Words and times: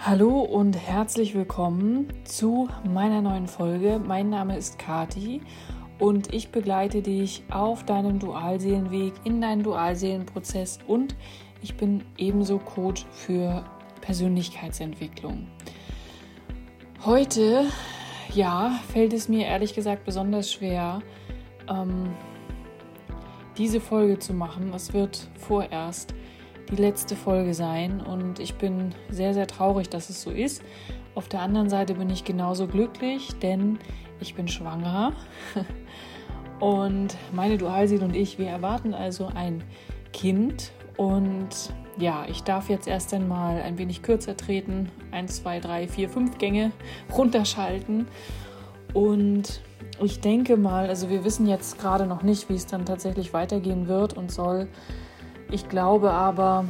Hallo 0.00 0.42
und 0.42 0.74
herzlich 0.74 1.34
willkommen 1.34 2.08
zu 2.24 2.68
meiner 2.84 3.20
neuen 3.20 3.48
Folge. 3.48 3.98
Mein 3.98 4.30
Name 4.30 4.56
ist 4.56 4.78
Kati 4.78 5.40
und 5.98 6.32
ich 6.32 6.50
begleite 6.50 7.02
dich 7.02 7.42
auf 7.50 7.84
deinem 7.84 8.20
Dualseelenweg, 8.20 9.14
in 9.24 9.40
deinen 9.40 9.64
Dualseelenprozess 9.64 10.78
und 10.86 11.16
ich 11.62 11.76
bin 11.76 12.04
ebenso 12.16 12.58
Coach 12.58 13.06
für 13.10 13.64
Persönlichkeitsentwicklung. 14.00 15.48
Heute, 17.04 17.66
ja, 18.32 18.78
fällt 18.92 19.12
es 19.12 19.28
mir 19.28 19.46
ehrlich 19.46 19.74
gesagt 19.74 20.04
besonders 20.04 20.52
schwer, 20.52 21.02
ähm, 21.68 22.14
diese 23.58 23.80
Folge 23.80 24.20
zu 24.20 24.32
machen. 24.32 24.72
Es 24.72 24.92
wird 24.92 25.28
vorerst 25.36 26.14
die 26.70 26.76
letzte 26.76 27.16
Folge 27.16 27.54
sein 27.54 28.00
und 28.00 28.38
ich 28.38 28.54
bin 28.54 28.94
sehr, 29.10 29.34
sehr 29.34 29.46
traurig, 29.46 29.88
dass 29.88 30.10
es 30.10 30.22
so 30.22 30.30
ist. 30.30 30.62
Auf 31.14 31.28
der 31.28 31.40
anderen 31.40 31.68
Seite 31.68 31.94
bin 31.94 32.10
ich 32.10 32.24
genauso 32.24 32.66
glücklich, 32.66 33.38
denn 33.40 33.78
ich 34.20 34.34
bin 34.34 34.48
schwanger 34.48 35.12
und 36.60 37.16
meine 37.32 37.58
Dualseele 37.58 38.04
und 38.04 38.14
ich, 38.14 38.38
wir 38.38 38.48
erwarten 38.48 38.94
also 38.94 39.30
ein 39.34 39.64
Kind 40.12 40.72
und 40.96 41.48
ja, 41.96 42.26
ich 42.28 42.44
darf 42.44 42.68
jetzt 42.68 42.86
erst 42.86 43.12
einmal 43.14 43.60
ein 43.62 43.78
wenig 43.78 44.02
kürzer 44.02 44.36
treten, 44.36 44.90
1, 45.10 45.42
2, 45.42 45.60
3, 45.60 45.88
4, 45.88 46.08
5 46.08 46.38
Gänge 46.38 46.72
runterschalten 47.16 48.06
und 48.94 49.60
ich 50.00 50.20
denke 50.20 50.56
mal, 50.56 50.88
also 50.88 51.10
wir 51.10 51.24
wissen 51.24 51.46
jetzt 51.46 51.78
gerade 51.78 52.06
noch 52.06 52.22
nicht, 52.22 52.48
wie 52.48 52.54
es 52.54 52.66
dann 52.66 52.84
tatsächlich 52.84 53.32
weitergehen 53.32 53.88
wird 53.88 54.16
und 54.16 54.30
soll. 54.30 54.68
Ich 55.50 55.68
glaube 55.68 56.10
aber, 56.10 56.66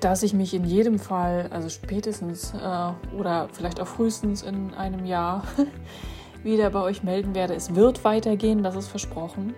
dass 0.00 0.22
ich 0.22 0.34
mich 0.34 0.54
in 0.54 0.64
jedem 0.64 0.98
Fall, 0.98 1.48
also 1.50 1.68
spätestens 1.68 2.54
äh, 2.54 3.16
oder 3.16 3.48
vielleicht 3.52 3.80
auch 3.80 3.86
frühestens 3.86 4.42
in 4.42 4.74
einem 4.74 5.04
Jahr 5.04 5.44
wieder 6.42 6.70
bei 6.70 6.80
euch 6.80 7.02
melden 7.02 7.34
werde. 7.34 7.54
Es 7.54 7.74
wird 7.74 8.04
weitergehen, 8.04 8.62
das 8.62 8.74
ist 8.74 8.88
versprochen. 8.88 9.54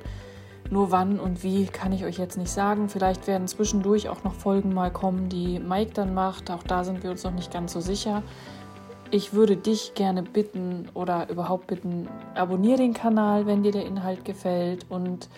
Nur 0.71 0.91
wann 0.91 1.21
und 1.21 1.43
wie 1.43 1.67
kann 1.67 1.93
ich 1.93 2.05
euch 2.05 2.19
jetzt 2.19 2.37
nicht 2.37 2.51
sagen. 2.51 2.89
Vielleicht 2.89 3.27
werden 3.27 3.47
zwischendurch 3.49 4.09
auch 4.09 4.25
noch 4.25 4.35
Folgen 4.35 4.75
mal 4.75 4.91
kommen, 4.91 5.29
die 5.29 5.59
Mike 5.59 5.93
dann 5.95 6.15
macht. 6.15 6.51
Auch 6.51 6.63
da 6.63 6.85
sind 6.85 7.03
wir 7.03 7.11
uns 7.11 7.23
noch 7.23 7.33
nicht 7.35 7.53
ganz 7.53 7.73
so 7.73 7.81
sicher. 7.81 8.23
Ich 9.11 9.35
würde 9.35 9.57
dich 9.57 9.95
gerne 9.95 10.23
bitten 10.23 10.89
oder 10.95 11.31
überhaupt 11.31 11.69
bitten, 11.69 12.09
abonniere 12.35 12.79
den 12.79 12.95
Kanal, 12.95 13.47
wenn 13.47 13.63
dir 13.63 13.73
der 13.73 13.87
Inhalt 13.87 14.25
gefällt 14.25 14.87
und 14.89 15.29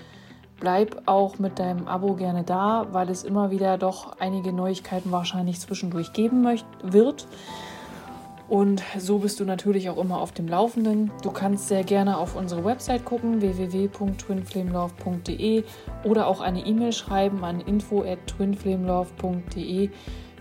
bleib 0.60 1.02
auch 1.06 1.38
mit 1.38 1.58
deinem 1.58 1.88
Abo 1.88 2.14
gerne 2.14 2.44
da, 2.44 2.86
weil 2.92 3.08
es 3.10 3.24
immer 3.24 3.50
wieder 3.50 3.78
doch 3.78 4.18
einige 4.18 4.52
Neuigkeiten 4.52 5.10
wahrscheinlich 5.12 5.60
zwischendurch 5.60 6.12
geben 6.12 6.42
möcht 6.42 6.66
wird. 6.82 7.26
Und 8.48 8.82
so 8.96 9.18
bist 9.18 9.40
du 9.40 9.44
natürlich 9.44 9.90
auch 9.90 9.98
immer 9.98 10.20
auf 10.20 10.30
dem 10.30 10.46
Laufenden. 10.46 11.10
Du 11.22 11.32
kannst 11.32 11.66
sehr 11.66 11.82
gerne 11.82 12.16
auf 12.16 12.36
unsere 12.36 12.64
Website 12.64 13.04
gucken, 13.04 13.42
www.twinflamelove.de 13.42 15.64
oder 16.04 16.28
auch 16.28 16.40
eine 16.40 16.64
E-Mail 16.64 16.92
schreiben 16.92 17.44
an 17.44 17.60
info@twinflamelove.de. 17.60 19.90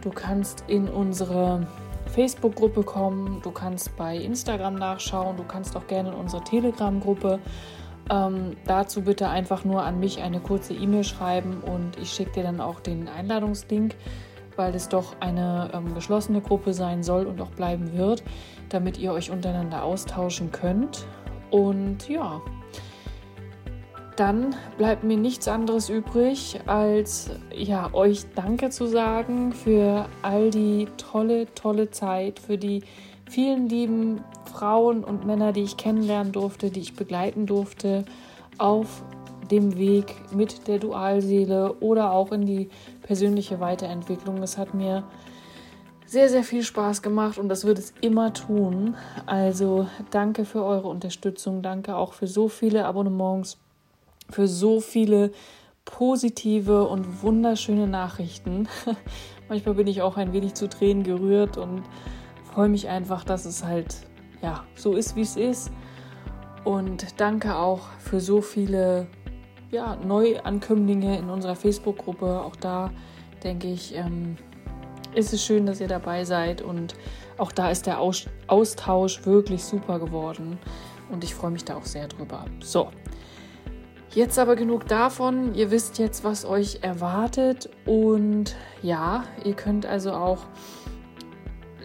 Du 0.02 0.10
kannst 0.12 0.66
in 0.68 0.88
unsere 0.88 1.66
Facebook-Gruppe 2.06 2.84
kommen, 2.84 3.42
du 3.42 3.50
kannst 3.50 3.98
bei 3.98 4.16
Instagram 4.16 4.76
nachschauen, 4.76 5.36
du 5.36 5.44
kannst 5.44 5.76
auch 5.76 5.88
gerne 5.88 6.10
in 6.10 6.16
unsere 6.16 6.44
Telegram-Gruppe 6.44 7.40
ähm, 8.10 8.56
dazu 8.66 9.02
bitte 9.02 9.30
einfach 9.30 9.66
nur 9.66 9.84
an 9.84 10.00
mich 10.00 10.22
eine 10.22 10.40
kurze 10.40 10.74
E-Mail 10.74 11.04
schreiben 11.04 11.62
und 11.62 11.98
ich 12.00 12.12
schicke 12.12 12.34
dir 12.34 12.44
dann 12.44 12.62
auch 12.62 12.80
den 12.80 13.08
Einladungslink, 13.08 13.96
weil 14.56 14.76
es 14.76 14.90
doch 14.90 15.16
eine 15.20 15.72
ähm, 15.74 15.94
geschlossene 15.96 16.42
Gruppe 16.42 16.74
sein 16.74 17.04
soll 17.04 17.26
und 17.26 17.42
auch 17.42 17.52
bleiben 17.52 17.94
wird, 17.94 18.24
damit 18.70 18.98
ihr 18.98 19.12
euch 19.12 19.32
untereinander 19.32 19.84
austauschen 19.84 20.52
könnt. 20.52 21.06
Und 21.50 22.08
ja, 22.08 22.42
dann 24.16 24.56
bleibt 24.78 25.04
mir 25.04 25.18
nichts 25.18 25.48
anderes 25.48 25.90
übrig, 25.90 26.60
als 26.68 27.32
ja, 27.54 27.94
euch 27.94 28.26
Danke 28.36 28.70
zu 28.70 28.86
sagen 28.86 29.52
für 29.52 30.08
all 30.22 30.52
die 30.52 30.88
tolle, 30.98 31.54
tolle 31.54 31.92
Zeit, 31.92 32.40
für 32.40 32.58
die 32.58 32.84
vielen 33.30 33.68
lieben 33.68 34.24
Frauen 34.56 35.04
und 35.04 35.26
Männer, 35.26 35.52
die 35.52 35.64
ich 35.64 35.76
kennenlernen 35.76 36.32
durfte, 36.32 36.72
die 36.72 36.80
ich 36.80 36.96
begleiten 36.96 37.46
durfte 37.46 38.06
auf 38.58 39.04
dem 39.52 39.78
Weg 39.78 40.16
mit 40.34 40.70
der 40.70 40.80
Dualseele 40.80 41.74
oder 41.82 42.12
auch 42.12 42.32
in 42.32 42.46
die 42.46 42.70
persönliche 43.02 43.60
Weiterentwicklung. 43.60 44.42
Es 44.42 44.58
hat 44.58 44.74
mir 44.74 45.04
sehr, 46.06 46.30
sehr 46.30 46.44
viel 46.44 46.64
Spaß 46.64 47.02
gemacht 47.02 47.38
und 47.38 47.50
das 47.50 47.66
wird 47.66 47.80
es 47.80 47.94
immer 48.00 48.32
tun. 48.32 48.96
Also 49.26 49.88
danke 50.10 50.46
für 50.46 50.64
eure 50.64 50.88
Unterstützung, 50.88 51.62
danke 51.62 51.98
auch 51.98 52.14
für 52.14 52.28
so 52.28 52.48
viele 52.48 52.86
Abonnements, 52.86 53.58
für 54.30 54.48
so 54.48 54.80
viele 54.80 55.32
positive 55.84 56.88
und 56.88 57.24
wunderschöne 57.24 57.88
Nachrichten. 57.88 58.70
Manchmal 59.50 59.76
bin 59.76 59.88
ich 59.88 60.02
auch 60.02 60.16
ein 60.16 60.32
wenig 60.32 60.54
zu 60.54 60.70
Tränen 60.70 61.04
gerührt 61.04 61.58
und 61.58 61.84
freue 62.54 62.70
mich 62.70 62.88
einfach, 62.88 63.26
dass 63.26 63.44
es 63.44 63.66
halt 63.66 63.98
ja 64.46 64.64
so 64.76 64.94
ist, 64.94 65.16
wie 65.16 65.22
es 65.22 65.36
ist. 65.36 65.72
Und 66.64 67.20
danke 67.20 67.56
auch 67.56 67.82
für 68.00 68.20
so 68.20 68.42
viele 68.42 69.08
ja, 69.72 69.96
Neuankömmlinge 69.98 71.18
in 71.18 71.30
unserer 71.30 71.56
Facebook-Gruppe. 71.56 72.42
Auch 72.42 72.56
da 72.56 72.92
denke 73.44 73.68
ich, 73.68 73.96
ähm, 73.96 74.38
ist 75.14 75.34
es 75.34 75.44
schön, 75.44 75.66
dass 75.66 75.82
ihr 75.82 75.88
dabei 75.88 76.24
seid. 76.24 76.62
Und 76.62 76.96
auch 77.38 77.52
da 77.52 77.70
ist 77.70 77.88
der 77.88 78.00
Austausch 78.00 79.26
wirklich 79.26 79.64
super 79.64 80.00
geworden. 80.00 80.58
Und 81.12 81.24
ich 81.24 81.36
freue 81.36 81.52
mich 81.52 81.66
da 81.66 81.76
auch 81.76 81.86
sehr 81.86 82.08
drüber. 82.08 82.46
So, 82.62 82.90
jetzt 84.14 84.40
aber 84.40 84.56
genug 84.56 84.88
davon. 84.88 85.54
Ihr 85.54 85.70
wisst 85.72 86.00
jetzt, 86.00 86.24
was 86.24 86.46
euch 86.46 86.80
erwartet. 86.82 87.70
Und 87.86 88.56
ja, 88.82 89.24
ihr 89.44 89.54
könnt 89.54 89.86
also 89.86 90.14
auch 90.14 90.48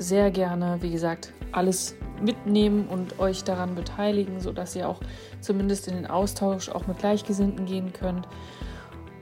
sehr 0.01 0.31
gerne, 0.31 0.79
wie 0.81 0.91
gesagt, 0.91 1.33
alles 1.53 1.95
mitnehmen 2.23 2.89
und 2.89 3.19
euch 3.19 3.45
daran 3.45 3.75
beteiligen, 3.75 4.41
sodass 4.41 4.75
ihr 4.75 4.89
auch 4.89 5.01
zumindest 5.41 5.89
in 5.89 5.95
den 5.95 6.07
Austausch 6.07 6.69
auch 6.69 6.87
mit 6.87 6.99
Gleichgesinnten 6.99 7.67
gehen 7.67 7.93
könnt. 7.93 8.27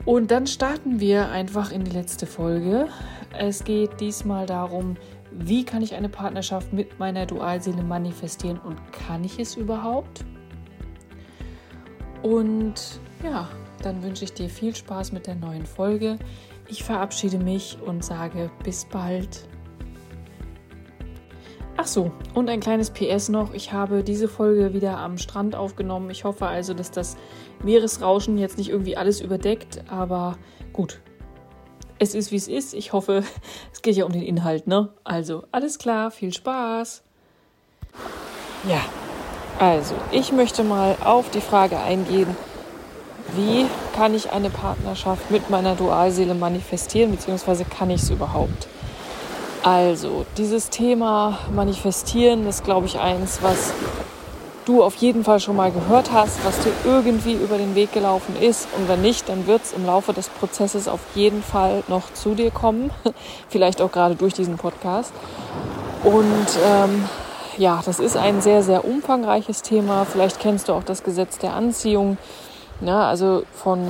Und 0.05 0.31
dann 0.31 0.47
starten 0.47 0.99
wir 0.99 1.29
einfach 1.29 1.71
in 1.71 1.83
die 1.83 1.91
letzte 1.91 2.25
Folge. 2.25 2.87
Es 3.37 3.63
geht 3.63 3.99
diesmal 3.99 4.45
darum, 4.45 4.95
wie 5.31 5.63
kann 5.63 5.81
ich 5.81 5.95
eine 5.95 6.09
Partnerschaft 6.09 6.73
mit 6.73 6.97
meiner 6.97 7.25
Dualseele 7.25 7.83
manifestieren 7.83 8.57
und 8.59 8.77
kann 8.91 9.23
ich 9.23 9.37
es 9.37 9.55
überhaupt? 9.55 10.25
Und 12.23 12.99
ja, 13.23 13.49
dann 13.83 14.01
wünsche 14.01 14.23
ich 14.23 14.33
dir 14.33 14.49
viel 14.49 14.75
Spaß 14.75 15.11
mit 15.11 15.27
der 15.27 15.35
neuen 15.35 15.65
Folge. 15.65 16.17
Ich 16.67 16.83
verabschiede 16.83 17.37
mich 17.37 17.77
und 17.85 18.03
sage 18.03 18.49
bis 18.63 18.85
bald. 18.85 19.48
Ach 21.81 21.87
so, 21.87 22.11
und 22.33 22.49
ein 22.49 22.59
kleines 22.59 22.89
PS 22.89 23.29
noch. 23.29 23.53
Ich 23.53 23.71
habe 23.71 24.03
diese 24.03 24.27
Folge 24.27 24.73
wieder 24.73 24.97
am 24.97 25.17
Strand 25.17 25.55
aufgenommen. 25.55 26.09
Ich 26.09 26.25
hoffe 26.25 26.45
also, 26.45 26.73
dass 26.73 26.91
das 26.91 27.15
Meeresrauschen 27.63 28.37
jetzt 28.37 28.57
nicht 28.57 28.69
irgendwie 28.69 28.97
alles 28.97 29.21
überdeckt. 29.21 29.81
Aber 29.87 30.37
gut, 30.73 30.99
es 31.97 32.15
ist 32.15 32.33
wie 32.33 32.35
es 32.35 32.49
ist. 32.49 32.73
Ich 32.73 32.91
hoffe, 32.91 33.23
es 33.71 33.81
geht 33.81 33.95
ja 33.95 34.03
um 34.03 34.11
den 34.11 34.23
Inhalt, 34.23 34.67
ne? 34.67 34.89
Also, 35.05 35.45
alles 35.53 35.79
klar, 35.79 36.11
viel 36.11 36.33
Spaß. 36.33 37.01
Ja, 38.67 38.81
also, 39.57 39.95
ich 40.11 40.33
möchte 40.33 40.65
mal 40.65 40.97
auf 41.01 41.29
die 41.29 41.39
Frage 41.39 41.79
eingehen, 41.79 42.35
wie 43.37 43.65
kann 43.95 44.13
ich 44.13 44.31
eine 44.33 44.49
Partnerschaft 44.49 45.31
mit 45.31 45.49
meiner 45.49 45.75
Dualseele 45.75 46.33
manifestieren, 46.33 47.11
beziehungsweise 47.11 47.63
kann 47.63 47.89
ich 47.89 48.01
es 48.01 48.09
überhaupt? 48.09 48.67
Also, 49.63 50.25
dieses 50.37 50.69
Thema 50.69 51.39
Manifestieren 51.53 52.47
ist, 52.47 52.63
glaube 52.63 52.85
ich, 52.85 52.99
eins, 52.99 53.39
was 53.41 53.73
du 54.65 54.83
auf 54.83 54.95
jeden 54.95 55.23
Fall 55.23 55.39
schon 55.39 55.55
mal 55.55 55.71
gehört 55.71 56.11
hast, 56.13 56.45
was 56.45 56.59
dir 56.59 56.71
irgendwie 56.85 57.33
über 57.33 57.57
den 57.57 57.75
Weg 57.75 57.91
gelaufen 57.91 58.35
ist. 58.39 58.67
Und 58.77 58.87
wenn 58.87 59.01
nicht, 59.01 59.27
dann 59.27 59.47
wird 59.47 59.63
es 59.63 59.73
im 59.73 59.85
Laufe 59.85 60.13
des 60.13 60.29
Prozesses 60.29 60.87
auf 60.87 60.99
jeden 61.15 61.41
Fall 61.41 61.83
noch 61.87 62.13
zu 62.13 62.35
dir 62.35 62.51
kommen. 62.51 62.91
Vielleicht 63.49 63.81
auch 63.81 63.91
gerade 63.91 64.15
durch 64.15 64.33
diesen 64.33 64.57
Podcast. 64.57 65.11
Und 66.03 66.47
ähm, 66.65 67.05
ja, 67.57 67.81
das 67.83 67.99
ist 67.99 68.15
ein 68.15 68.41
sehr, 68.41 68.63
sehr 68.63 68.85
umfangreiches 68.85 69.63
Thema. 69.63 70.05
Vielleicht 70.05 70.39
kennst 70.39 70.69
du 70.69 70.73
auch 70.73 70.83
das 70.83 71.03
Gesetz 71.03 71.39
der 71.39 71.53
Anziehung. 71.53 72.17
Ja, 72.79 73.09
also 73.09 73.43
von 73.51 73.85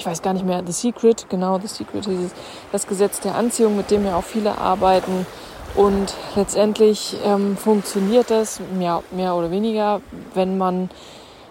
ich 0.00 0.06
weiß 0.06 0.22
gar 0.22 0.32
nicht 0.32 0.46
mehr, 0.46 0.62
The 0.66 0.72
Secret, 0.72 1.26
genau, 1.28 1.58
The 1.58 1.66
Secret 1.66 2.06
hieß 2.06 2.18
es, 2.26 2.32
das 2.72 2.86
Gesetz 2.86 3.20
der 3.20 3.34
Anziehung, 3.34 3.76
mit 3.76 3.90
dem 3.90 4.06
ja 4.06 4.16
auch 4.16 4.24
viele 4.24 4.56
arbeiten. 4.56 5.26
Und 5.74 6.14
letztendlich 6.36 7.18
ähm, 7.22 7.56
funktioniert 7.58 8.30
das 8.30 8.60
mehr, 8.78 9.02
mehr 9.10 9.34
oder 9.34 9.50
weniger, 9.50 10.00
wenn 10.32 10.56
man 10.56 10.88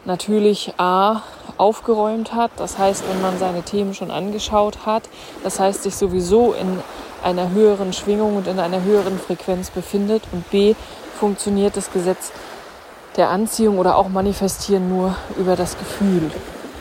natürlich 0.04 0.74
A 0.78 1.22
aufgeräumt 1.58 2.34
hat, 2.34 2.50
das 2.58 2.80
heißt, 2.80 3.04
wenn 3.08 3.22
man 3.22 3.38
seine 3.38 3.62
Themen 3.62 3.94
schon 3.94 4.10
angeschaut 4.10 4.86
hat, 4.86 5.04
das 5.44 5.60
heißt, 5.60 5.84
sich 5.84 5.96
sowieso 5.96 6.54
in 6.54 6.80
einer 7.24 7.52
höheren 7.52 7.94
Schwingung 7.94 8.36
und 8.36 8.48
in 8.48 8.60
einer 8.60 8.82
höheren 8.82 9.20
Frequenz 9.20 9.70
befindet 9.70 10.24
und 10.32 10.50
b 10.50 10.74
funktioniert 11.20 11.78
das 11.78 11.92
Gesetz 11.92 12.32
der 13.16 13.30
Anziehung 13.30 13.78
oder 13.78 13.96
auch 13.96 14.10
manifestieren 14.10 14.90
nur 14.90 15.16
über 15.38 15.56
das 15.56 15.78
Gefühl. 15.78 16.32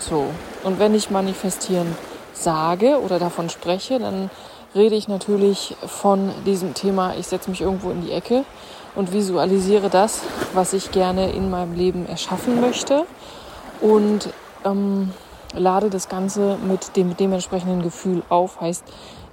So. 0.00 0.28
Und 0.68 0.78
wenn 0.78 0.94
ich 0.94 1.08
manifestieren 1.08 1.96
sage 2.34 3.00
oder 3.00 3.18
davon 3.18 3.48
spreche, 3.48 3.98
dann 3.98 4.28
rede 4.74 4.96
ich 4.96 5.08
natürlich 5.08 5.74
von 5.86 6.30
diesem 6.44 6.74
Thema, 6.74 7.14
ich 7.18 7.26
setze 7.26 7.48
mich 7.48 7.62
irgendwo 7.62 7.90
in 7.90 8.02
die 8.02 8.12
Ecke 8.12 8.44
und 8.94 9.14
visualisiere 9.14 9.88
das, 9.88 10.20
was 10.52 10.74
ich 10.74 10.90
gerne 10.90 11.30
in 11.30 11.48
meinem 11.48 11.72
Leben 11.72 12.04
erschaffen 12.06 12.60
möchte 12.60 13.06
und 13.80 14.28
ähm, 14.66 15.14
lade 15.54 15.88
das 15.88 16.10
Ganze 16.10 16.58
mit 16.58 16.96
dem 16.96 17.16
dementsprechenden 17.16 17.82
Gefühl 17.82 18.22
auf. 18.28 18.60
Heißt, 18.60 18.84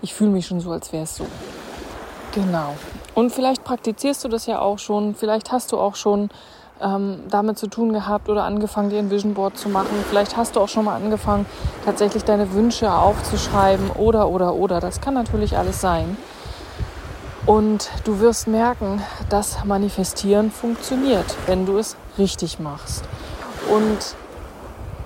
ich 0.01 0.13
fühle 0.13 0.31
mich 0.31 0.47
schon 0.47 0.61
so, 0.61 0.71
als 0.71 0.93
wäre 0.93 1.03
es 1.03 1.17
so. 1.17 1.25
Genau. 2.33 2.75
Und 3.13 3.33
vielleicht 3.33 3.65
praktizierst 3.65 4.23
du 4.23 4.29
das 4.29 4.45
ja 4.45 4.61
auch 4.61 4.79
schon, 4.79 5.15
vielleicht 5.15 5.51
hast 5.51 5.73
du 5.73 5.79
auch 5.79 5.95
schon 5.95 6.29
ähm, 6.81 7.19
damit 7.29 7.57
zu 7.57 7.67
tun 7.67 7.93
gehabt 7.93 8.29
oder 8.29 8.43
angefangen, 8.43 8.89
dir 8.89 8.99
ein 8.99 9.09
Vision 9.09 9.33
Board 9.33 9.57
zu 9.57 9.69
machen. 9.69 10.03
Vielleicht 10.09 10.37
hast 10.37 10.55
du 10.55 10.59
auch 10.59 10.69
schon 10.69 10.85
mal 10.85 10.95
angefangen, 10.95 11.45
tatsächlich 11.85 12.23
deine 12.23 12.53
Wünsche 12.53 12.91
aufzuschreiben 12.91 13.91
oder, 13.91 14.29
oder, 14.29 14.55
oder. 14.55 14.79
Das 14.79 15.01
kann 15.01 15.13
natürlich 15.13 15.57
alles 15.57 15.81
sein. 15.81 16.17
Und 17.45 17.91
du 18.05 18.19
wirst 18.19 18.47
merken, 18.47 19.01
dass 19.29 19.63
Manifestieren 19.65 20.51
funktioniert, 20.51 21.35
wenn 21.45 21.65
du 21.65 21.77
es 21.77 21.95
richtig 22.17 22.59
machst. 22.59 23.03
Und 23.71 24.15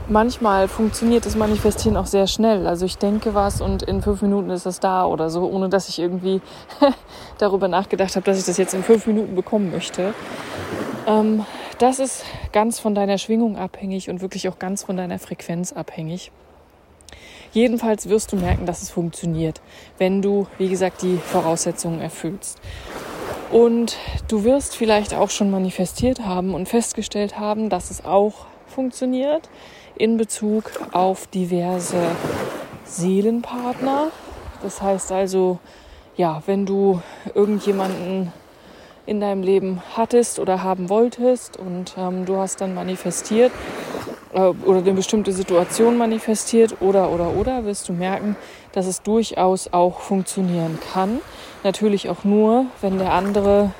manchmal 0.07 0.67
funktioniert 0.67 1.25
das 1.25 1.35
Manifestieren 1.35 1.97
auch 1.97 2.05
sehr 2.05 2.27
schnell. 2.27 2.65
Also 2.65 2.85
ich 2.85 2.97
denke 2.97 3.35
was 3.35 3.61
und 3.61 3.83
in 3.83 4.01
fünf 4.01 4.21
Minuten 4.21 4.49
ist 4.49 4.65
das 4.65 4.79
da 4.79 5.05
oder 5.05 5.29
so, 5.29 5.43
ohne 5.49 5.69
dass 5.69 5.89
ich 5.89 5.99
irgendwie 5.99 6.41
darüber 7.37 7.67
nachgedacht 7.67 8.15
habe, 8.15 8.25
dass 8.25 8.39
ich 8.39 8.45
das 8.45 8.57
jetzt 8.57 8.73
in 8.73 8.83
fünf 8.83 9.05
Minuten 9.05 9.35
bekommen 9.35 9.71
möchte. 9.71 10.13
Ähm, 11.07 11.45
das 11.79 11.99
ist 11.99 12.25
ganz 12.51 12.79
von 12.79 12.93
deiner 12.93 13.17
Schwingung 13.17 13.57
abhängig 13.57 14.09
und 14.09 14.21
wirklich 14.21 14.49
auch 14.49 14.59
ganz 14.59 14.83
von 14.83 14.97
deiner 14.97 15.17
Frequenz 15.17 15.71
abhängig. 15.71 16.31
Jedenfalls 17.51 18.07
wirst 18.09 18.31
du 18.31 18.35
merken, 18.35 18.65
dass 18.65 18.83
es 18.83 18.91
funktioniert, 18.91 19.61
wenn 19.97 20.21
du, 20.21 20.45
wie 20.57 20.69
gesagt, 20.69 21.01
die 21.01 21.17
Voraussetzungen 21.17 21.99
erfüllst. 21.99 22.59
Und 23.51 23.97
du 24.27 24.43
wirst 24.43 24.75
vielleicht 24.75 25.15
auch 25.15 25.31
schon 25.31 25.49
manifestiert 25.49 26.19
haben 26.25 26.53
und 26.53 26.69
festgestellt 26.69 27.39
haben, 27.39 27.69
dass 27.69 27.89
es 27.89 28.05
auch 28.05 28.45
funktioniert 28.67 29.49
in 29.95 30.17
Bezug 30.17 30.71
auf 30.91 31.25
diverse 31.27 32.11
Seelenpartner. 32.83 34.11
Das 34.61 34.81
heißt 34.81 35.11
also, 35.11 35.57
ja, 36.15 36.43
wenn 36.45 36.65
du 36.65 37.01
irgendjemanden 37.33 38.31
in 39.09 39.19
deinem 39.19 39.41
Leben 39.41 39.81
hattest 39.95 40.39
oder 40.39 40.61
haben 40.61 40.87
wolltest 40.87 41.57
und 41.57 41.95
ähm, 41.97 42.25
du 42.25 42.37
hast 42.37 42.61
dann 42.61 42.75
manifestiert 42.75 43.51
äh, 44.33 44.39
oder 44.39 44.79
eine 44.79 44.93
bestimmte 44.93 45.31
Situation 45.31 45.97
manifestiert 45.97 46.79
oder 46.79 47.09
oder 47.09 47.31
oder 47.31 47.65
wirst 47.65 47.89
du 47.89 47.93
merken, 47.93 48.35
dass 48.71 48.85
es 48.85 49.01
durchaus 49.01 49.73
auch 49.73 50.01
funktionieren 50.01 50.77
kann. 50.93 51.21
Natürlich 51.63 52.07
auch 52.09 52.23
nur, 52.23 52.67
wenn 52.81 52.99
der 52.99 53.13
andere 53.13 53.71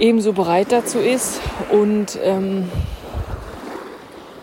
ebenso 0.00 0.32
bereit 0.32 0.72
dazu 0.72 0.98
ist 0.98 1.40
und 1.70 2.18
ähm, 2.24 2.68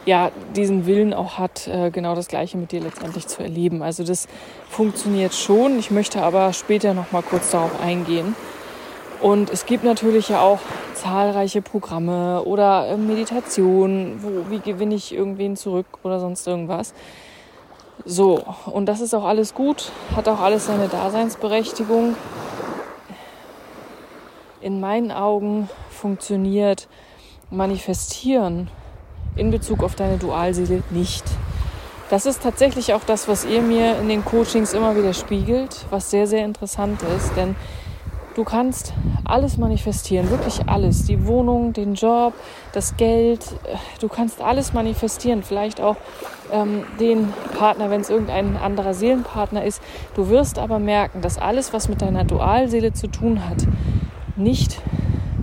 ja, 0.06 0.32
diesen 0.56 0.86
Willen 0.86 1.14
auch 1.14 1.38
hat, 1.38 1.68
äh, 1.68 1.90
genau 1.92 2.16
das 2.16 2.30
Gleiche 2.30 2.58
mit 2.58 2.72
dir 2.72 2.82
letztendlich 2.82 3.28
zu 3.28 3.44
erleben. 3.44 3.82
Also 3.82 4.04
das 4.04 4.28
funktioniert 4.70 5.34
schon. 5.34 5.80
Ich 5.80 5.92
möchte 5.92 6.24
aber 6.24 6.54
später 6.54 6.94
noch 6.94 7.12
mal 7.12 7.22
kurz 7.22 7.52
darauf 7.52 7.82
eingehen. 7.82 8.36
Und 9.24 9.50
es 9.50 9.66
gibt 9.66 9.86
natürlich 9.86 10.28
ja 10.28 10.42
auch 10.42 10.60
zahlreiche 10.96 11.62
Programme 11.62 12.44
oder 12.44 12.90
äh, 12.90 12.98
Meditationen, 12.98 14.22
wo, 14.22 14.52
wie 14.52 14.60
gewinne 14.60 14.96
ich 14.96 15.14
irgendwen 15.16 15.56
zurück 15.56 15.86
oder 16.04 16.20
sonst 16.20 16.46
irgendwas. 16.46 16.94
So, 18.04 18.44
und 18.66 18.86
das 18.86 19.00
ist 19.00 19.14
auch 19.14 19.24
alles 19.24 19.54
gut, 19.54 19.94
hat 20.14 20.28
auch 20.28 20.42
alles 20.42 20.66
seine 20.66 20.90
Daseinsberechtigung. 20.90 22.18
In 24.60 24.82
meinen 24.82 25.12
Augen 25.12 25.70
funktioniert 25.90 26.90
Manifestieren 27.50 28.70
in 29.38 29.52
Bezug 29.52 29.84
auf 29.84 29.96
deine 29.96 30.18
Dualseele 30.18 30.84
nicht. 30.90 31.24
Das 32.10 32.26
ist 32.26 32.44
tatsächlich 32.44 32.94
auch 32.94 33.06
das, 33.06 33.30
was 33.30 33.46
ihr 33.46 33.62
mir 33.62 33.98
in 34.00 34.10
den 34.10 34.26
Coachings 34.26 34.74
immer 34.74 34.98
wieder 34.98 35.14
spiegelt, 35.14 35.86
was 35.92 36.12
sehr, 36.12 36.28
sehr 36.28 36.44
interessant 36.44 37.02
ist. 37.16 37.38
Denn 37.38 37.56
du 38.36 38.44
kannst 38.44 38.94
alles 39.26 39.58
manifestieren, 39.58 40.30
wirklich 40.30 40.68
alles. 40.68 41.06
Die 41.06 41.26
Wohnung, 41.26 41.74
den 41.74 41.96
Job, 41.96 42.34
das 42.74 42.98
Geld. 42.98 43.40
Du 44.00 44.08
kannst 44.08 44.42
alles 44.42 44.74
manifestieren. 44.74 45.44
Vielleicht 45.44 45.82
auch 45.82 45.96
ähm, 46.52 46.84
den 47.00 47.34
Partner, 47.58 47.90
wenn 47.90 48.02
es 48.02 48.10
irgendein 48.10 48.58
anderer 48.58 48.94
Seelenpartner 48.94 49.64
ist. 49.64 49.82
Du 50.16 50.30
wirst 50.30 50.60
aber 50.60 50.80
merken, 50.80 51.22
dass 51.22 51.38
alles, 51.38 51.74
was 51.74 51.90
mit 51.90 52.02
deiner 52.02 52.24
Dualseele 52.24 52.94
zu 52.94 53.08
tun 53.08 53.48
hat, 53.48 53.66
nicht 54.36 54.82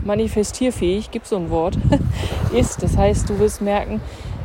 manifestierfähig, 0.04 1.10
gibt 1.10 1.26
so 1.26 1.36
ein 1.36 1.50
Wort, 1.50 1.78
ist. 2.52 2.82
Das 2.82 2.96
heißt, 2.96 3.28
du 3.28 3.38
wirst 3.38 3.60
merken, 3.60 4.00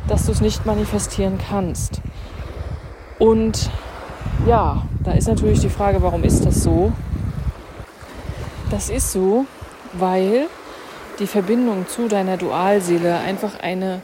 dass 0.08 0.26
du 0.26 0.32
es 0.32 0.40
nicht 0.40 0.66
manifestieren 0.66 1.38
kannst. 1.48 2.00
Und 3.18 3.70
ja, 4.46 4.82
da 5.02 5.12
ist 5.12 5.26
natürlich 5.26 5.60
die 5.60 5.68
Frage, 5.68 6.02
warum 6.02 6.22
ist 6.22 6.44
das 6.44 6.62
so? 6.62 6.92
Das 8.76 8.90
ist 8.90 9.10
so, 9.10 9.46
weil 9.94 10.48
die 11.18 11.26
Verbindung 11.26 11.88
zu 11.88 12.08
deiner 12.08 12.36
Dualseele 12.36 13.16
einfach 13.16 13.58
eine 13.58 14.02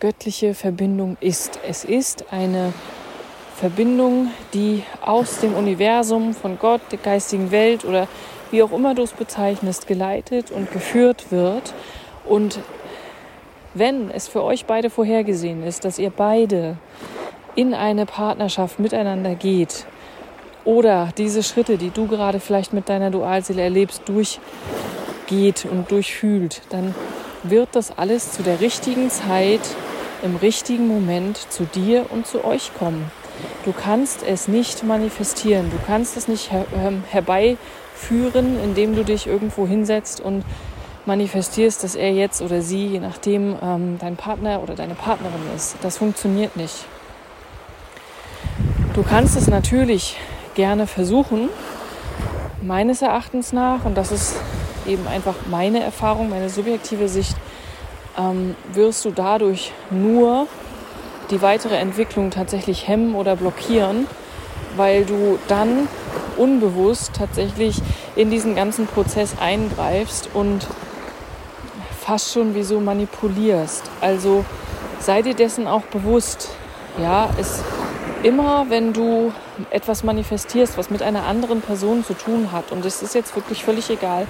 göttliche 0.00 0.54
Verbindung 0.54 1.18
ist. 1.20 1.60
Es 1.68 1.84
ist 1.84 2.32
eine 2.32 2.72
Verbindung, 3.54 4.30
die 4.54 4.82
aus 5.02 5.40
dem 5.40 5.52
Universum 5.52 6.32
von 6.32 6.58
Gott, 6.58 6.80
der 6.90 7.00
geistigen 7.00 7.50
Welt 7.50 7.84
oder 7.84 8.08
wie 8.50 8.62
auch 8.62 8.72
immer 8.72 8.94
du 8.94 9.02
es 9.02 9.12
bezeichnest, 9.12 9.86
geleitet 9.86 10.50
und 10.50 10.72
geführt 10.72 11.30
wird. 11.30 11.74
Und 12.24 12.60
wenn 13.74 14.10
es 14.10 14.26
für 14.26 14.42
euch 14.42 14.64
beide 14.64 14.88
vorhergesehen 14.88 15.62
ist, 15.62 15.84
dass 15.84 15.98
ihr 15.98 16.08
beide 16.08 16.78
in 17.56 17.74
eine 17.74 18.06
Partnerschaft 18.06 18.78
miteinander 18.78 19.34
geht 19.34 19.84
oder 20.64 21.10
diese 21.16 21.42
Schritte, 21.42 21.76
die 21.76 21.90
du 21.90 22.06
gerade 22.06 22.40
vielleicht 22.40 22.72
mit 22.72 22.88
deiner 22.88 23.10
Dualseele 23.10 23.62
erlebst, 23.62 24.02
durchgeht 24.06 25.66
und 25.70 25.90
durchfühlt, 25.90 26.62
dann 26.70 26.94
wird 27.42 27.68
das 27.72 27.96
alles 27.96 28.32
zu 28.32 28.42
der 28.42 28.60
richtigen 28.60 29.10
Zeit, 29.10 29.60
im 30.22 30.36
richtigen 30.36 30.88
Moment 30.88 31.36
zu 31.36 31.64
dir 31.64 32.06
und 32.10 32.26
zu 32.26 32.44
euch 32.44 32.72
kommen. 32.78 33.10
Du 33.64 33.72
kannst 33.72 34.22
es 34.22 34.48
nicht 34.48 34.84
manifestieren, 34.84 35.70
du 35.70 35.78
kannst 35.86 36.16
es 36.16 36.28
nicht 36.28 36.50
her 36.50 36.64
ähm, 36.74 37.04
herbei 37.10 37.56
führen, 37.94 38.58
indem 38.62 38.94
du 38.94 39.04
dich 39.04 39.26
irgendwo 39.26 39.66
hinsetzt 39.66 40.20
und 40.20 40.44
manifestierst, 41.06 41.84
dass 41.84 41.94
er 41.94 42.12
jetzt 42.12 42.40
oder 42.40 42.62
sie, 42.62 42.86
je 42.86 43.00
nachdem, 43.00 43.56
ähm, 43.62 43.98
dein 43.98 44.16
Partner 44.16 44.62
oder 44.62 44.74
deine 44.74 44.94
Partnerin 44.94 45.42
ist. 45.54 45.76
Das 45.82 45.98
funktioniert 45.98 46.56
nicht. 46.56 46.86
Du 48.94 49.02
kannst 49.02 49.36
es 49.36 49.48
natürlich 49.48 50.16
gerne 50.54 50.86
versuchen, 50.86 51.48
meines 52.62 53.02
Erachtens 53.02 53.52
nach, 53.52 53.84
und 53.84 53.96
das 53.96 54.12
ist 54.12 54.36
eben 54.86 55.06
einfach 55.06 55.34
meine 55.50 55.82
Erfahrung, 55.82 56.30
meine 56.30 56.48
subjektive 56.48 57.08
Sicht, 57.08 57.36
ähm, 58.18 58.54
wirst 58.72 59.04
du 59.04 59.10
dadurch 59.10 59.72
nur 59.90 60.46
die 61.30 61.42
weitere 61.42 61.76
Entwicklung 61.76 62.30
tatsächlich 62.30 62.86
hemmen 62.86 63.14
oder 63.14 63.36
blockieren, 63.36 64.06
weil 64.76 65.04
du 65.04 65.38
dann 65.48 65.88
unbewusst 66.36 67.12
tatsächlich 67.16 67.80
in 68.16 68.30
diesen 68.30 68.54
ganzen 68.54 68.86
Prozess 68.86 69.34
eingreifst 69.40 70.30
und 70.34 70.66
fast 72.00 72.32
schon 72.32 72.54
wie 72.54 72.62
so 72.62 72.80
manipulierst. 72.80 73.90
Also 74.00 74.44
sei 74.98 75.22
dir 75.22 75.34
dessen 75.34 75.66
auch 75.66 75.82
bewusst. 75.82 76.50
Ja, 77.00 77.30
es 77.38 77.62
immer, 78.24 78.66
wenn 78.70 78.92
du 78.92 79.32
etwas 79.70 80.02
manifestierst, 80.02 80.76
was 80.76 80.90
mit 80.90 81.02
einer 81.02 81.26
anderen 81.26 81.60
Person 81.60 82.04
zu 82.04 82.14
tun 82.14 82.50
hat, 82.50 82.72
und 82.72 82.84
es 82.84 83.02
ist 83.02 83.14
jetzt 83.14 83.36
wirklich 83.36 83.64
völlig 83.64 83.88
egal, 83.90 84.26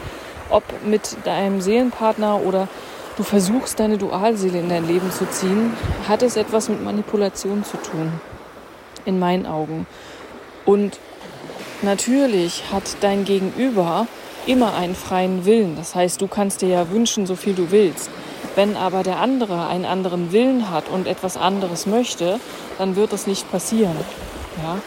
ob 0.50 0.62
mit 0.84 1.16
deinem 1.24 1.62
Seelenpartner 1.62 2.42
oder 2.42 2.68
du 3.16 3.22
versuchst, 3.22 3.80
deine 3.80 3.96
Dualseele 3.96 4.58
in 4.58 4.68
dein 4.68 4.86
Leben 4.86 5.10
zu 5.10 5.26
ziehen, 5.30 5.72
hat 6.06 6.22
es 6.22 6.36
etwas 6.36 6.68
mit 6.68 6.84
Manipulation 6.84 7.64
zu 7.64 7.78
tun. 7.78 8.12
In 9.06 9.18
meinen 9.18 9.46
Augen. 9.46 9.86
Und 10.66 10.98
Natürlich 11.84 12.64
hat 12.72 12.96
dein 13.02 13.24
Gegenüber 13.24 14.06
immer 14.46 14.74
einen 14.74 14.94
freien 14.94 15.44
Willen. 15.44 15.76
Das 15.76 15.94
heißt, 15.94 16.20
du 16.20 16.28
kannst 16.28 16.62
dir 16.62 16.68
ja 16.68 16.90
wünschen, 16.90 17.26
so 17.26 17.36
viel 17.36 17.52
du 17.52 17.70
willst. 17.70 18.08
Wenn 18.54 18.76
aber 18.76 19.02
der 19.02 19.18
andere 19.18 19.66
einen 19.66 19.84
anderen 19.84 20.32
Willen 20.32 20.70
hat 20.70 20.88
und 20.88 21.06
etwas 21.06 21.36
anderes 21.36 21.86
möchte, 21.86 22.38
dann 22.78 22.96
wird 22.96 23.12
das 23.12 23.26
nicht 23.26 23.50
passieren. 23.50 23.96
Ja? 24.62 24.78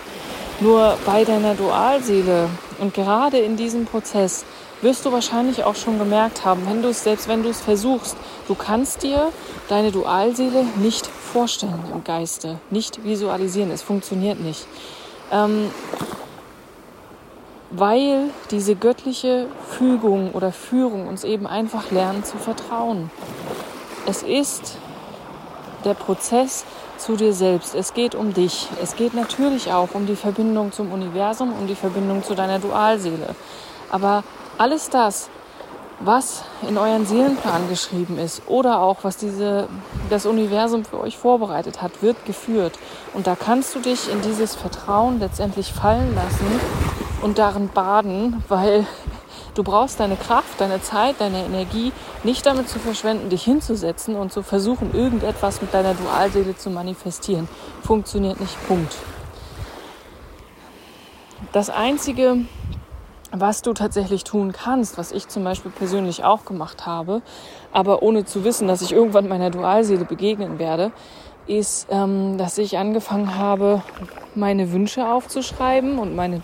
Nur 0.60 0.98
bei 1.06 1.24
deiner 1.24 1.54
Dualseele 1.54 2.50
Und 2.80 2.94
gerade 2.94 3.38
in 3.38 3.58
diesem 3.58 3.86
Prozess 3.86 4.46
wirst 4.82 5.06
du 5.06 5.12
wahrscheinlich 5.12 5.64
auch 5.64 5.76
schon 5.76 5.98
gemerkt 5.98 6.46
haben, 6.46 6.68
wenn 6.68 6.82
du 6.82 6.90
es, 6.90 7.04
selbst 7.04 7.28
wenn 7.28 7.42
du 7.44 7.50
es 7.50 7.62
versuchst, 7.62 8.16
du 8.48 8.56
kannst 8.56 9.04
dir 9.04 9.32
deine 9.68 9.92
Dualseele 9.92 10.64
nicht 10.78 11.08
vorstellen 11.08 11.84
im 11.92 12.04
Geiste, 12.04 12.60
nicht 12.70 13.04
visualisieren. 13.04 13.72
Es 13.72 13.82
funktioniert 13.82 14.40
nicht. 14.40 14.68
Ähm, 15.32 15.72
weil 17.72 18.30
diese 18.52 18.76
göttliche 18.76 19.48
Fügung 19.78 20.32
oder 20.32 20.52
Führung 20.52 21.08
uns 21.08 21.24
eben 21.24 21.48
einfach 21.48 21.92
lernt 21.92 22.26
zu 22.26 22.38
vertrauen. 22.38 23.12
Es 24.08 24.24
ist 24.24 24.78
der 25.84 25.94
Prozess 25.94 26.64
zu 26.98 27.18
dir 27.18 27.34
selbst. 27.34 27.76
Es 27.76 27.94
geht 27.94 28.16
um 28.16 28.34
dich. 28.34 28.70
Es 28.82 28.96
geht 28.96 29.14
natürlich 29.14 29.74
auch 29.74 29.90
um 29.94 30.08
die 30.08 30.16
Verbindung 30.16 30.72
zum 30.72 30.94
Universum, 30.94 31.52
um 31.52 31.68
die 31.68 31.76
Verbindung 31.76 32.24
zu 32.24 32.34
deiner 32.34 32.58
Dualseele. 32.60 33.36
Aber 33.92 34.24
alles 34.58 34.90
das, 34.90 35.30
was 36.00 36.46
in 36.68 36.78
euren 36.78 37.06
Seelenplan 37.06 37.68
geschrieben 37.68 38.18
ist 38.18 38.44
oder 38.48 38.82
auch 38.82 39.00
was 39.02 39.18
diese, 39.18 39.68
das 40.10 40.26
Universum 40.26 40.86
für 40.86 41.02
euch 41.02 41.18
vorbereitet 41.18 41.82
hat, 41.82 42.02
wird 42.02 42.24
geführt. 42.26 42.80
Und 43.14 43.28
da 43.28 43.36
kannst 43.36 43.76
du 43.76 43.80
dich 43.80 44.10
in 44.10 44.22
dieses 44.22 44.56
Vertrauen 44.56 45.20
letztendlich 45.20 45.74
fallen 45.74 46.16
lassen 46.16 46.62
und 47.22 47.40
darin 47.40 47.68
baden, 47.68 48.42
weil 48.48 48.88
du 49.58 49.64
brauchst 49.64 50.00
deine 50.00 50.16
Kraft, 50.16 50.60
deine 50.62 50.82
Zeit, 50.82 51.16
deine 51.20 51.44
Energie 51.44 51.92
nicht 52.24 52.46
damit 52.46 52.70
zu 52.70 52.80
verschwenden, 52.80 53.30
dich 53.30 53.44
hinzusetzen 53.44 54.16
und 54.16 54.32
zu 54.32 54.44
versuchen, 54.44 54.94
irgendetwas 54.94 55.62
mit 55.62 55.74
deiner 55.74 55.94
Dualseele 55.94 56.56
zu 56.56 56.70
manifestieren. 56.70 57.48
Funktioniert 57.84 58.40
nicht. 58.40 58.56
Punkt. 58.68 58.96
Das 61.52 61.70
Einzige, 61.70 62.46
was 63.32 63.62
du 63.62 63.74
tatsächlich 63.74 64.24
tun 64.24 64.52
kannst, 64.52 64.98
was 64.98 65.12
ich 65.12 65.28
zum 65.28 65.44
Beispiel 65.44 65.72
persönlich 65.72 66.24
auch 66.24 66.46
gemacht 66.46 66.86
habe, 66.86 67.22
aber 67.72 68.02
ohne 68.02 68.26
zu 68.26 68.44
wissen, 68.44 68.68
dass 68.68 68.82
ich 68.82 68.92
irgendwann 68.92 69.28
meiner 69.28 69.50
Dualseele 69.50 70.06
begegnen 70.06 70.60
werde, 70.60 70.92
ist, 71.48 71.88
ähm, 71.90 72.38
dass 72.38 72.58
ich 72.58 72.78
angefangen 72.78 73.38
habe, 73.38 73.82
meine 74.36 74.72
Wünsche 74.72 75.08
aufzuschreiben 75.08 75.98
und 75.98 76.16
meine, 76.16 76.42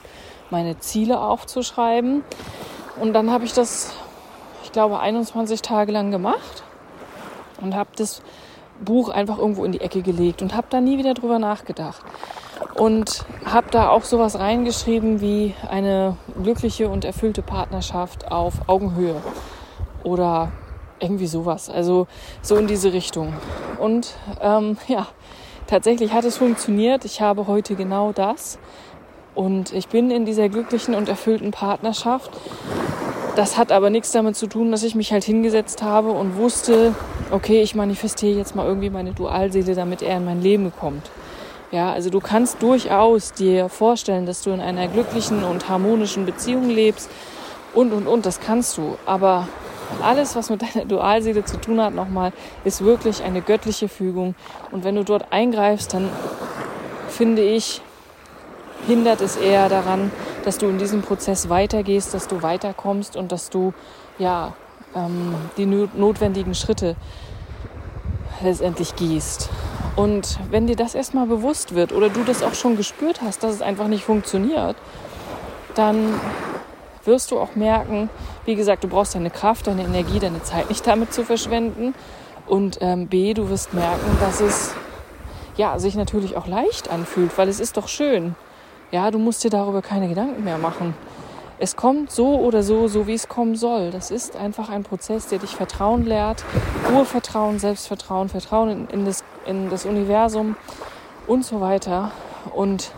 meine 0.49 0.79
Ziele 0.79 1.19
aufzuschreiben. 1.19 2.23
Und 3.03 3.11
dann 3.11 3.31
habe 3.31 3.43
ich 3.43 3.51
das, 3.51 3.91
ich 4.63 4.71
glaube, 4.71 4.97
21 4.97 5.61
Tage 5.61 5.91
lang 5.91 6.09
gemacht 6.09 6.63
und 7.59 7.75
habe 7.75 7.89
das 7.97 8.21
Buch 8.79 9.09
einfach 9.09 9.39
irgendwo 9.39 9.65
in 9.65 9.73
die 9.73 9.81
Ecke 9.81 10.01
gelegt 10.01 10.41
und 10.41 10.55
habe 10.55 10.67
da 10.69 10.79
nie 10.79 10.97
wieder 10.97 11.13
drüber 11.13 11.37
nachgedacht 11.37 12.01
und 12.75 13.25
habe 13.43 13.67
da 13.71 13.89
auch 13.89 14.05
sowas 14.05 14.39
reingeschrieben 14.39 15.19
wie 15.19 15.53
eine 15.69 16.15
glückliche 16.41 16.87
und 16.87 17.03
erfüllte 17.03 17.41
Partnerschaft 17.41 18.31
auf 18.31 18.69
Augenhöhe 18.69 19.21
oder 20.05 20.53
irgendwie 21.01 21.27
sowas. 21.27 21.69
Also 21.69 22.07
so 22.41 22.55
in 22.55 22.67
diese 22.67 22.93
Richtung. 22.93 23.33
Und 23.79 24.15
ähm, 24.39 24.77
ja, 24.87 25.07
tatsächlich 25.67 26.13
hat 26.13 26.23
es 26.23 26.37
funktioniert. 26.37 27.03
Ich 27.03 27.19
habe 27.19 27.47
heute 27.47 27.75
genau 27.75 28.13
das. 28.13 28.59
Und 29.35 29.73
ich 29.73 29.87
bin 29.87 30.11
in 30.11 30.25
dieser 30.25 30.49
glücklichen 30.49 30.95
und 30.95 31.09
erfüllten 31.09 31.51
Partnerschaft. 31.51 32.31
Das 33.35 33.57
hat 33.57 33.71
aber 33.71 33.89
nichts 33.89 34.11
damit 34.11 34.35
zu 34.35 34.45
tun, 34.45 34.71
dass 34.71 34.83
ich 34.83 34.93
mich 34.93 35.11
halt 35.11 35.23
hingesetzt 35.23 35.81
habe 35.81 36.11
und 36.11 36.37
wusste, 36.37 36.93
okay, 37.31 37.61
ich 37.61 37.73
manifestiere 37.73 38.37
jetzt 38.37 38.55
mal 38.55 38.67
irgendwie 38.67 38.91
meine 38.91 39.13
Dualseele, 39.13 39.73
damit 39.73 40.03
er 40.03 40.17
in 40.17 40.25
mein 40.25 40.41
Leben 40.41 40.71
kommt. 40.79 41.09
Ja, 41.71 41.91
also 41.91 42.11
du 42.11 42.19
kannst 42.19 42.61
durchaus 42.61 43.33
dir 43.33 43.69
vorstellen, 43.69 44.27
dass 44.27 44.43
du 44.43 44.51
in 44.51 44.61
einer 44.61 44.87
glücklichen 44.87 45.43
und 45.43 45.67
harmonischen 45.67 46.27
Beziehung 46.27 46.69
lebst 46.69 47.09
und, 47.73 47.91
und, 47.91 48.05
und, 48.05 48.27
das 48.27 48.39
kannst 48.39 48.77
du. 48.77 48.95
Aber 49.07 49.47
alles, 50.03 50.35
was 50.35 50.51
mit 50.51 50.61
deiner 50.75 50.85
Dualseele 50.85 51.43
zu 51.43 51.57
tun 51.57 51.81
hat, 51.81 51.95
nochmal, 51.95 52.31
ist 52.63 52.83
wirklich 52.85 53.23
eine 53.23 53.41
göttliche 53.41 53.89
Fügung. 53.89 54.35
Und 54.69 54.83
wenn 54.83 54.93
du 54.93 55.03
dort 55.03 55.31
eingreifst, 55.31 55.95
dann 55.95 56.09
finde 57.09 57.41
ich, 57.41 57.81
hindert 58.87 59.21
es 59.21 59.35
eher 59.35 59.69
daran, 59.69 60.11
dass 60.43 60.57
du 60.57 60.67
in 60.67 60.77
diesem 60.77 61.01
Prozess 61.01 61.49
weitergehst, 61.49 62.13
dass 62.13 62.27
du 62.27 62.41
weiterkommst 62.41 63.15
und 63.15 63.31
dass 63.31 63.49
du 63.49 63.73
ja 64.19 64.53
ähm, 64.95 65.35
die 65.57 65.65
notwendigen 65.65 66.55
Schritte 66.55 66.95
letztendlich 68.41 68.95
gehst. 68.95 69.49
Und 69.95 70.39
wenn 70.49 70.67
dir 70.67 70.75
das 70.75 70.95
erstmal 70.95 71.27
bewusst 71.27 71.75
wird 71.75 71.91
oder 71.93 72.09
du 72.09 72.23
das 72.23 72.41
auch 72.41 72.55
schon 72.55 72.77
gespürt 72.77 73.21
hast, 73.21 73.43
dass 73.43 73.53
es 73.53 73.61
einfach 73.61 73.87
nicht 73.87 74.03
funktioniert, 74.03 74.75
dann 75.75 76.19
wirst 77.05 77.31
du 77.31 77.39
auch 77.39 77.55
merken, 77.55 78.09
wie 78.45 78.55
gesagt, 78.55 78.83
du 78.83 78.87
brauchst 78.87 79.15
deine 79.15 79.29
Kraft, 79.29 79.67
deine 79.67 79.83
Energie, 79.83 80.19
deine 80.19 80.41
Zeit 80.41 80.69
nicht 80.69 80.85
damit 80.87 81.13
zu 81.13 81.23
verschwenden. 81.23 81.93
Und 82.47 82.79
ähm, 82.81 83.07
B, 83.07 83.33
du 83.33 83.49
wirst 83.49 83.73
merken, 83.73 84.17
dass 84.19 84.41
es 84.41 84.73
ja, 85.57 85.77
sich 85.79 85.95
natürlich 85.95 86.35
auch 86.35 86.47
leicht 86.47 86.89
anfühlt, 86.89 87.37
weil 87.37 87.47
es 87.47 87.59
ist 87.59 87.77
doch 87.77 87.87
schön. 87.87 88.35
Ja, 88.93 89.11
du 89.11 89.19
musst 89.19 89.43
dir 89.43 89.49
darüber 89.49 89.81
keine 89.81 90.07
Gedanken 90.07 90.45
mehr 90.45 90.57
machen 90.57 90.93
es 91.63 91.77
kommt 91.77 92.11
so 92.11 92.39
oder 92.39 92.61
so, 92.61 92.89
so 92.89 93.07
wie 93.07 93.13
es 93.13 93.29
kommen 93.29 93.55
soll. 93.55 93.91
Das 93.91 94.11
ist 94.11 94.35
einfach 94.35 94.67
ein 94.67 94.83
Prozess, 94.83 95.27
der 95.27 95.39
dich 95.39 95.51
Vertrauen 95.51 96.05
lehrt. 96.05 96.43
Urvertrauen, 96.93 97.57
Selbstvertrauen, 97.57 98.27
Vertrauen 98.27 98.69
in, 98.69 98.87
in, 98.87 99.05
das, 99.05 99.23
in 99.45 99.69
das 99.69 99.85
Universum 99.85 100.57
und 101.25 101.45
so 101.45 101.61
weiter. 101.61 102.11
Und 102.53 102.91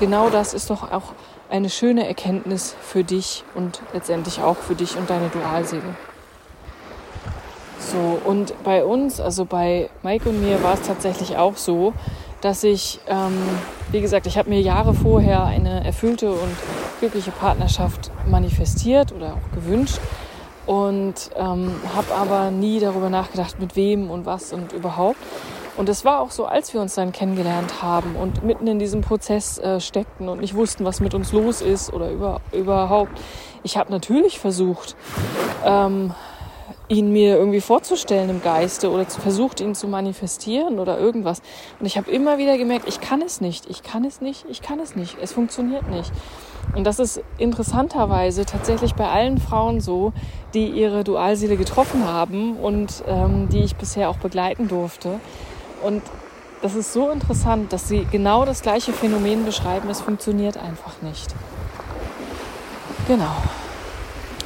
genau 0.00 0.30
das 0.30 0.52
ist 0.52 0.68
doch 0.68 0.90
auch 0.90 1.12
eine 1.48 1.70
schöne 1.70 2.08
Erkenntnis 2.08 2.74
für 2.80 3.04
dich 3.04 3.44
und 3.54 3.80
letztendlich 3.92 4.40
auch 4.40 4.56
für 4.56 4.74
dich 4.74 4.96
und 4.96 5.08
deine 5.08 5.28
Dualseele. 5.28 5.94
So, 7.78 8.20
und 8.24 8.54
bei 8.64 8.84
uns, 8.84 9.20
also 9.20 9.44
bei 9.44 9.90
Mike 10.02 10.28
und 10.28 10.40
mir, 10.40 10.60
war 10.64 10.74
es 10.74 10.82
tatsächlich 10.82 11.36
auch 11.36 11.56
so, 11.56 11.92
dass 12.42 12.64
ich, 12.64 13.00
ähm, 13.06 13.38
wie 13.90 14.00
gesagt, 14.00 14.26
ich 14.26 14.36
habe 14.36 14.50
mir 14.50 14.60
Jahre 14.60 14.94
vorher 14.94 15.44
eine 15.44 15.84
erfüllte 15.84 16.30
und 16.32 16.54
glückliche 17.00 17.30
Partnerschaft 17.30 18.10
manifestiert 18.28 19.12
oder 19.12 19.34
auch 19.34 19.54
gewünscht 19.54 19.98
und 20.66 21.14
ähm, 21.36 21.72
habe 21.94 22.14
aber 22.14 22.50
nie 22.50 22.80
darüber 22.80 23.10
nachgedacht, 23.10 23.58
mit 23.58 23.76
wem 23.76 24.10
und 24.10 24.26
was 24.26 24.52
und 24.52 24.72
überhaupt. 24.72 25.18
Und 25.76 25.88
es 25.88 26.04
war 26.04 26.20
auch 26.20 26.30
so, 26.30 26.44
als 26.44 26.74
wir 26.74 26.82
uns 26.82 26.96
dann 26.96 27.12
kennengelernt 27.12 27.80
haben 27.80 28.16
und 28.16 28.44
mitten 28.44 28.66
in 28.66 28.78
diesem 28.78 29.00
Prozess 29.00 29.58
äh, 29.58 29.80
steckten 29.80 30.28
und 30.28 30.40
nicht 30.40 30.54
wussten, 30.54 30.84
was 30.84 31.00
mit 31.00 31.14
uns 31.14 31.32
los 31.32 31.62
ist 31.62 31.92
oder 31.92 32.10
über, 32.10 32.40
überhaupt. 32.52 33.18
Ich 33.62 33.78
habe 33.78 33.90
natürlich 33.90 34.38
versucht, 34.38 34.96
ähm, 35.64 36.12
ihn 36.92 37.10
mir 37.10 37.36
irgendwie 37.36 37.60
vorzustellen 37.60 38.28
im 38.28 38.42
Geiste 38.42 38.90
oder 38.90 39.06
versucht, 39.06 39.60
ihn 39.60 39.74
zu 39.74 39.88
manifestieren 39.88 40.78
oder 40.78 40.98
irgendwas. 40.98 41.40
Und 41.80 41.86
ich 41.86 41.96
habe 41.96 42.10
immer 42.10 42.36
wieder 42.36 42.58
gemerkt, 42.58 42.86
ich 42.86 43.00
kann 43.00 43.22
es 43.22 43.40
nicht, 43.40 43.68
ich 43.70 43.82
kann 43.82 44.04
es 44.04 44.20
nicht, 44.20 44.44
ich 44.50 44.60
kann 44.60 44.78
es 44.78 44.94
nicht, 44.94 45.16
es 45.20 45.32
funktioniert 45.32 45.88
nicht. 45.88 46.12
Und 46.76 46.84
das 46.86 46.98
ist 46.98 47.22
interessanterweise 47.38 48.44
tatsächlich 48.44 48.94
bei 48.94 49.08
allen 49.08 49.38
Frauen 49.38 49.80
so, 49.80 50.12
die 50.54 50.66
ihre 50.66 51.02
Dualseele 51.02 51.56
getroffen 51.56 52.06
haben 52.06 52.56
und 52.56 53.02
ähm, 53.08 53.48
die 53.48 53.64
ich 53.64 53.76
bisher 53.76 54.10
auch 54.10 54.18
begleiten 54.18 54.68
durfte. 54.68 55.18
Und 55.82 56.02
das 56.60 56.74
ist 56.74 56.92
so 56.92 57.10
interessant, 57.10 57.72
dass 57.72 57.88
sie 57.88 58.06
genau 58.10 58.44
das 58.44 58.62
gleiche 58.62 58.92
Phänomen 58.92 59.44
beschreiben, 59.44 59.88
es 59.88 60.00
funktioniert 60.00 60.56
einfach 60.56 61.00
nicht. 61.02 61.34
Genau. 63.08 63.34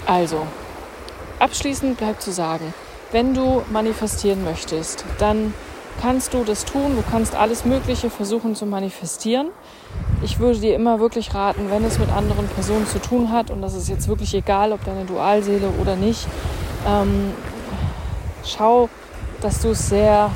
Also, 0.06 0.46
Abschließend 1.38 1.98
bleibt 1.98 2.22
zu 2.22 2.32
sagen, 2.32 2.72
wenn 3.12 3.34
du 3.34 3.62
manifestieren 3.70 4.42
möchtest, 4.44 5.04
dann 5.18 5.52
kannst 6.00 6.34
du 6.34 6.44
das 6.44 6.64
tun. 6.64 6.96
Du 6.96 7.02
kannst 7.10 7.34
alles 7.34 7.64
Mögliche 7.64 8.10
versuchen 8.10 8.54
zu 8.54 8.66
manifestieren. 8.66 9.48
Ich 10.22 10.38
würde 10.38 10.58
dir 10.58 10.74
immer 10.74 10.98
wirklich 10.98 11.34
raten, 11.34 11.70
wenn 11.70 11.84
es 11.84 11.98
mit 11.98 12.10
anderen 12.10 12.48
Personen 12.48 12.86
zu 12.86 13.00
tun 13.00 13.30
hat, 13.32 13.50
und 13.50 13.62
das 13.62 13.74
ist 13.74 13.88
jetzt 13.88 14.08
wirklich 14.08 14.34
egal, 14.34 14.72
ob 14.72 14.84
deine 14.84 15.04
Dualseele 15.04 15.68
oder 15.80 15.96
nicht, 15.96 16.26
ähm, 16.86 17.32
schau, 18.44 18.88
dass 19.40 19.60
du 19.60 19.70
es 19.70 19.88
sehr 19.88 20.30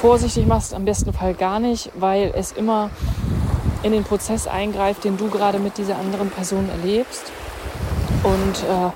vorsichtig 0.00 0.46
machst, 0.46 0.74
am 0.74 0.84
besten 0.84 1.12
Fall 1.12 1.34
gar 1.34 1.58
nicht, 1.58 1.90
weil 1.94 2.32
es 2.36 2.52
immer 2.52 2.90
in 3.82 3.92
den 3.92 4.04
Prozess 4.04 4.46
eingreift, 4.46 5.04
den 5.04 5.16
du 5.16 5.28
gerade 5.28 5.58
mit 5.58 5.76
dieser 5.78 5.98
anderen 5.98 6.30
Person 6.30 6.68
erlebst. 6.68 7.32
Und 8.22 8.62
äh, 8.64 8.90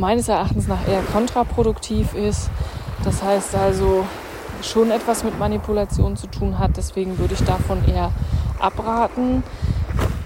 meines 0.00 0.28
Erachtens 0.28 0.66
nach 0.66 0.88
eher 0.88 1.02
kontraproduktiv 1.02 2.14
ist. 2.14 2.50
Das 3.04 3.22
heißt 3.22 3.54
also 3.54 4.04
schon 4.62 4.90
etwas 4.90 5.22
mit 5.24 5.38
Manipulation 5.38 6.16
zu 6.16 6.26
tun 6.26 6.58
hat. 6.58 6.76
Deswegen 6.76 7.18
würde 7.18 7.34
ich 7.34 7.44
davon 7.44 7.86
eher 7.86 8.10
abraten. 8.58 9.42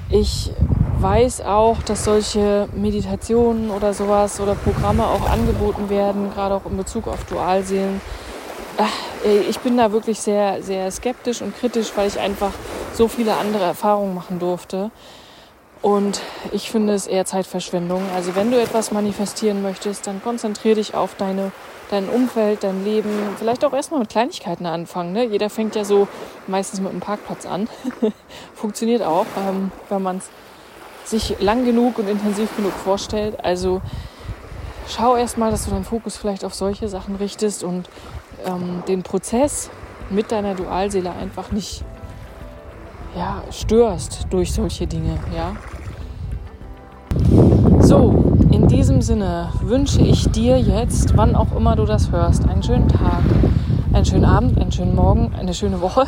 Ich 0.08 0.52
weiß 0.98 1.42
auch, 1.42 1.82
dass 1.82 2.04
solche 2.04 2.68
Meditationen 2.74 3.70
oder 3.70 3.92
sowas 3.92 4.40
oder 4.40 4.54
Programme 4.54 5.06
auch 5.06 5.28
angeboten 5.28 5.90
werden, 5.90 6.30
gerade 6.32 6.54
auch 6.54 6.66
in 6.66 6.76
Bezug 6.76 7.08
auf 7.08 7.24
Dualseelen. 7.24 8.00
Ich 9.48 9.58
bin 9.60 9.76
da 9.76 9.92
wirklich 9.92 10.20
sehr, 10.20 10.62
sehr 10.62 10.90
skeptisch 10.90 11.42
und 11.42 11.56
kritisch, 11.56 11.92
weil 11.94 12.08
ich 12.08 12.18
einfach 12.18 12.52
so 12.92 13.06
viele 13.06 13.36
andere 13.36 13.64
Erfahrungen 13.64 14.14
machen 14.14 14.38
durfte. 14.38 14.90
Und 15.84 16.22
ich 16.50 16.70
finde 16.70 16.94
es 16.94 17.06
eher 17.06 17.26
Zeitverschwendung. 17.26 18.00
Also 18.14 18.34
wenn 18.34 18.50
du 18.50 18.58
etwas 18.58 18.90
manifestieren 18.90 19.60
möchtest, 19.60 20.06
dann 20.06 20.22
konzentriere 20.22 20.76
dich 20.76 20.94
auf 20.94 21.14
deine, 21.14 21.52
dein 21.90 22.08
Umfeld, 22.08 22.64
dein 22.64 22.86
Leben. 22.86 23.10
Vielleicht 23.36 23.66
auch 23.66 23.74
erstmal 23.74 24.00
mit 24.00 24.08
Kleinigkeiten 24.08 24.64
anfangen. 24.64 25.12
Ne? 25.12 25.26
Jeder 25.26 25.50
fängt 25.50 25.76
ja 25.76 25.84
so 25.84 26.08
meistens 26.46 26.80
mit 26.80 26.90
einem 26.90 27.00
Parkplatz 27.00 27.44
an. 27.44 27.68
Funktioniert 28.54 29.02
auch, 29.02 29.26
ähm, 29.46 29.72
wenn 29.90 30.00
man 30.00 30.22
es 31.04 31.10
sich 31.10 31.38
lang 31.40 31.66
genug 31.66 31.98
und 31.98 32.08
intensiv 32.08 32.56
genug 32.56 32.72
vorstellt. 32.72 33.44
Also 33.44 33.82
schau 34.88 35.16
erstmal, 35.16 35.50
dass 35.50 35.66
du 35.66 35.70
deinen 35.70 35.84
Fokus 35.84 36.16
vielleicht 36.16 36.46
auf 36.46 36.54
solche 36.54 36.88
Sachen 36.88 37.16
richtest 37.16 37.62
und 37.62 37.90
ähm, 38.46 38.82
den 38.88 39.02
Prozess 39.02 39.68
mit 40.08 40.32
deiner 40.32 40.54
Dualseele 40.54 41.12
einfach 41.12 41.52
nicht 41.52 41.84
ja, 43.14 43.42
störst 43.50 44.26
durch 44.30 44.50
solche 44.50 44.86
Dinge, 44.86 45.18
ja. 45.36 45.54
So, 47.80 48.34
in 48.50 48.66
diesem 48.68 49.02
Sinne 49.02 49.50
wünsche 49.60 50.00
ich 50.00 50.30
dir 50.30 50.58
jetzt, 50.58 51.16
wann 51.16 51.36
auch 51.36 51.54
immer 51.56 51.76
du 51.76 51.84
das 51.84 52.10
hörst, 52.10 52.48
einen 52.48 52.62
schönen 52.62 52.88
Tag, 52.88 53.22
einen 53.92 54.04
schönen 54.04 54.24
Abend, 54.24 54.58
einen 54.60 54.72
schönen 54.72 54.94
Morgen, 54.94 55.32
eine 55.38 55.54
schöne 55.54 55.80
Woche, 55.80 56.06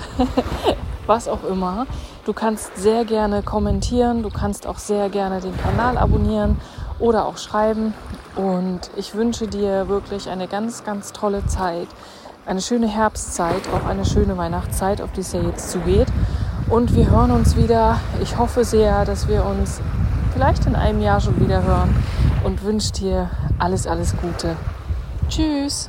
was 1.07 1.29
auch 1.29 1.45
immer. 1.45 1.87
Du 2.25 2.33
kannst 2.33 2.77
sehr 2.77 3.05
gerne 3.05 3.43
kommentieren, 3.43 4.23
du 4.23 4.31
kannst 4.31 4.67
auch 4.67 4.79
sehr 4.79 5.09
gerne 5.09 5.41
den 5.41 5.57
Kanal 5.57 5.99
abonnieren 5.99 6.57
oder 6.99 7.27
auch 7.27 7.39
schreiben. 7.39 7.95
Und 8.37 8.91
ich 8.97 9.15
wünsche 9.15 9.47
dir 9.47 9.89
wirklich 9.89 10.29
eine 10.29 10.49
ganz, 10.49 10.85
ganz 10.85 11.13
tolle 11.13 11.47
Zeit, 11.47 11.89
eine 12.47 12.61
schöne 12.61 12.87
Herbstzeit, 12.89 13.63
auch 13.75 13.89
eine 13.89 14.05
schöne 14.05 14.37
Weihnachtszeit, 14.37 15.01
auf 15.01 15.13
die 15.13 15.21
es 15.21 15.33
ja 15.33 15.41
jetzt 15.41 15.71
zugeht. 15.71 16.09
Und 16.69 16.95
wir 16.95 17.11
hören 17.11 17.31
uns 17.31 17.57
wieder. 17.57 18.01
Ich 18.23 18.39
hoffe 18.39 18.65
sehr, 18.65 19.05
dass 19.05 19.29
wir 19.29 19.45
uns 19.45 19.81
vielleicht 20.37 20.67
in 20.67 20.77
einem 20.77 21.01
Jahr 21.01 21.19
schon 21.19 21.41
wieder 21.41 21.63
hören 21.63 21.95
und 22.45 22.63
wünsche 22.63 22.93
dir 22.93 23.31
alles, 23.59 23.87
alles 23.87 24.15
Gute. 24.19 24.55
Tschüss. 25.31 25.89